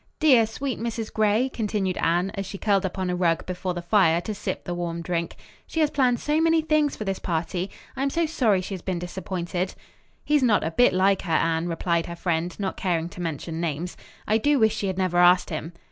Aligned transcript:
"Dear, 0.19 0.47
sweet 0.47 0.79
Mrs. 0.79 1.13
Gray," 1.13 1.47
continued 1.47 1.95
Anne, 1.97 2.31
as 2.33 2.47
she 2.47 2.57
curled 2.57 2.87
up 2.87 2.97
on 2.97 3.11
a 3.11 3.15
rug 3.15 3.45
before 3.45 3.75
the 3.75 3.83
fire 3.83 4.19
to 4.21 4.33
sip 4.33 4.63
the 4.63 4.73
warm 4.73 5.03
drink, 5.03 5.35
"she 5.67 5.79
has 5.79 5.91
planned 5.91 6.19
so 6.19 6.41
many 6.41 6.59
things 6.59 6.95
for 6.95 7.03
this 7.03 7.19
party. 7.19 7.69
I 7.95 8.01
am 8.01 8.09
so 8.09 8.25
sorry 8.25 8.61
she 8.61 8.73
has 8.73 8.81
been 8.81 8.97
disappointed." 8.97 9.75
"He's 10.25 10.41
not 10.41 10.63
a 10.63 10.71
bit 10.71 10.91
like 10.93 11.21
her, 11.21 11.31
Anne," 11.33 11.67
replied 11.67 12.07
her 12.07 12.15
friend, 12.15 12.59
not 12.59 12.77
caring 12.77 13.09
to 13.09 13.21
mention 13.21 13.61
names. 13.61 13.95
"I 14.27 14.39
do 14.39 14.57
wish 14.57 14.75
she 14.75 14.87
had 14.87 14.97
never 14.97 15.19
asked 15.19 15.51
him." 15.51 15.71